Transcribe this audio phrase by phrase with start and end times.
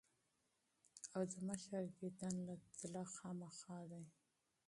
[1.15, 4.11] او د مشر ديدن له تلۀ خامخه دي ـ